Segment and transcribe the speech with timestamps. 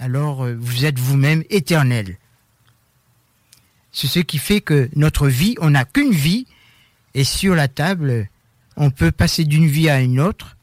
[0.00, 2.16] Alors, euh, vous êtes vous-même éternel.
[3.92, 6.46] C'est ce qui fait que notre vie, on n'a qu'une vie,
[7.12, 8.28] et sur la table,
[8.76, 10.56] on peut passer d'une vie à une autre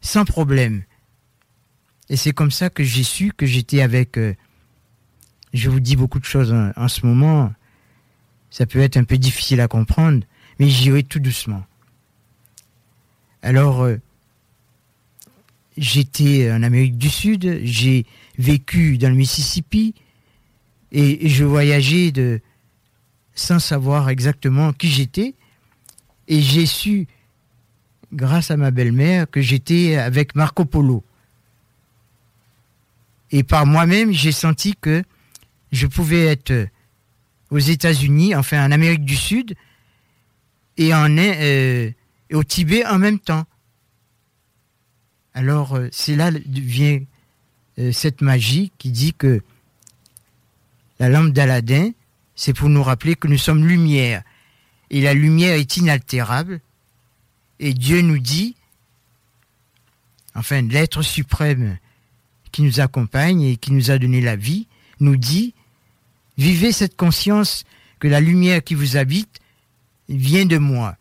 [0.00, 0.84] sans problème.
[2.08, 4.16] Et c'est comme ça que j'ai su que j'étais avec...
[4.16, 4.34] euh,
[5.52, 7.52] je vous dis beaucoup de choses en, ce moment.
[8.50, 10.24] Ça peut être un peu difficile à comprendre,
[10.58, 11.64] mais j'irai tout doucement.
[13.42, 13.96] Alors, euh,
[15.76, 18.06] j'étais en Amérique du Sud, j'ai
[18.38, 19.94] vécu dans le Mississippi,
[20.90, 22.40] et je voyageais de,
[23.34, 25.34] sans savoir exactement qui j'étais,
[26.28, 27.06] et j'ai su,
[28.12, 31.04] grâce à ma belle-mère, que j'étais avec Marco Polo.
[33.30, 35.02] Et par moi-même, j'ai senti que
[35.72, 36.68] je pouvais être
[37.50, 39.54] aux États-Unis, enfin en Amérique du Sud,
[40.76, 41.90] et en, euh,
[42.30, 43.44] et au Tibet en même temps.
[45.34, 47.00] Alors, euh, c'est là vient
[47.78, 49.42] euh, cette magie qui dit que
[50.98, 51.90] la lampe d'Aladin,
[52.34, 54.22] c'est pour nous rappeler que nous sommes lumière.
[54.90, 56.60] Et la lumière est inaltérable.
[57.58, 58.56] Et Dieu nous dit,
[60.34, 61.78] enfin l'être suprême
[62.50, 64.66] qui nous accompagne et qui nous a donné la vie,
[65.00, 65.54] nous dit,
[66.36, 67.64] vivez cette conscience
[67.98, 69.40] que la lumière qui vous habite
[70.08, 70.96] vient de moi.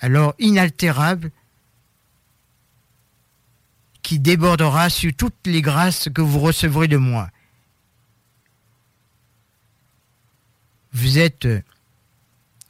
[0.00, 1.32] Alors inaltérable,
[4.06, 7.28] qui débordera sur toutes les grâces que vous recevrez de moi.
[10.92, 11.48] Vous êtes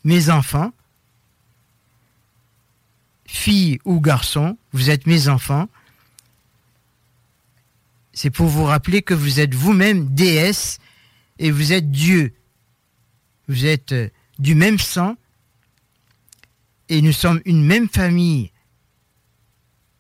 [0.03, 0.73] mes enfants,
[3.27, 5.69] filles ou garçons, vous êtes mes enfants.
[8.15, 10.79] C'est pour vous rappeler que vous êtes vous-même déesse
[11.39, 12.35] et vous êtes Dieu.
[13.47, 13.95] Vous êtes
[14.39, 15.19] du même sang
[16.89, 18.53] et nous sommes une même famille.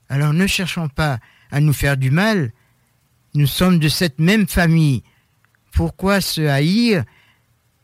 [0.08, 1.18] Alors ne cherchons pas
[1.50, 2.52] à nous faire du mal,
[3.34, 5.02] nous sommes de cette même famille.
[5.72, 7.04] Pourquoi se haïr?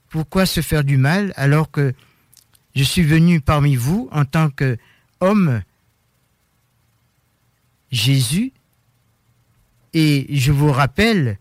[0.08, 1.94] Pourquoi se faire du mal alors que
[2.74, 5.62] je suis venu parmi vous en tant qu'homme
[7.90, 8.52] Jésus
[9.94, 11.38] et je vous rappelle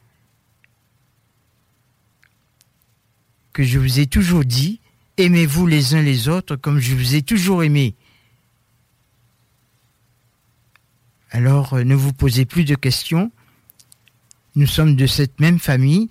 [3.53, 4.79] que je vous ai toujours dit,
[5.17, 7.95] aimez-vous les uns les autres comme je vous ai toujours aimé.
[11.31, 13.31] Alors euh, ne vous posez plus de questions.
[14.55, 16.09] Nous sommes de cette même famille.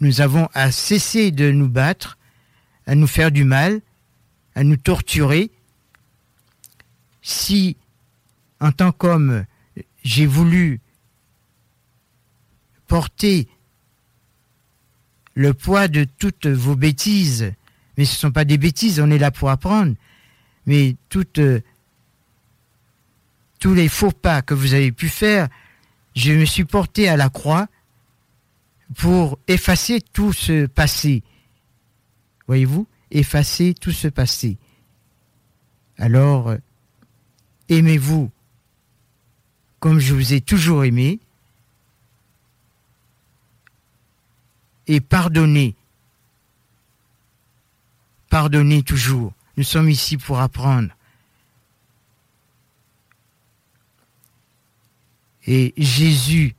[0.00, 2.16] Nous avons à cesser de nous battre,
[2.86, 3.82] à nous faire du mal,
[4.54, 5.50] à nous torturer.
[7.20, 7.76] Si,
[8.60, 9.44] en tant qu'homme,
[10.04, 10.80] j'ai voulu
[12.86, 13.48] porter
[15.34, 17.52] le poids de toutes vos bêtises,
[17.96, 19.94] mais ce ne sont pas des bêtises, on est là pour apprendre,
[20.66, 21.60] mais toutes euh,
[23.60, 25.48] tous les faux pas que vous avez pu faire,
[26.16, 27.68] je me suis porté à la croix
[28.96, 31.22] pour effacer tout ce passé.
[32.48, 32.88] Voyez-vous?
[33.12, 34.58] Effacer tout ce passé.
[35.98, 36.56] Alors, euh,
[37.68, 38.30] aimez-vous
[39.78, 41.20] comme je vous ai toujours aimé
[44.86, 45.74] et pardonnez.
[48.28, 49.32] Pardonnez toujours.
[49.56, 50.90] Nous sommes ici pour apprendre.
[55.46, 56.54] Et Jésus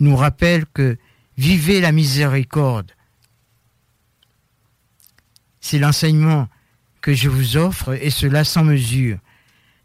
[0.00, 0.96] nous rappelle que
[1.36, 2.92] vivez la miséricorde.
[5.60, 6.48] C'est l'enseignement
[7.00, 9.18] que je vous offre et cela sans mesure,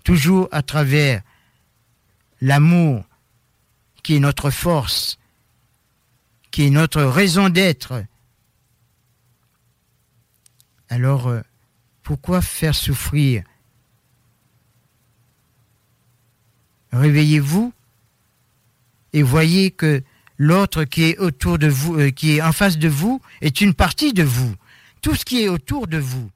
[0.04, 1.22] toujours à travers
[2.42, 3.06] l'amour
[4.02, 5.18] qui est notre force,
[6.52, 8.04] qui est notre raison d'être.
[10.90, 11.42] Alors, euh,
[12.04, 13.44] pourquoi faire souffrir?
[16.92, 17.74] Réveillez-vous
[19.14, 20.02] et voyez que
[20.38, 23.74] l'autre qui est autour de vous, euh, qui est en face de vous, est une
[23.74, 24.54] partie de vous.
[25.02, 26.30] Tout ce qui est autour de vous,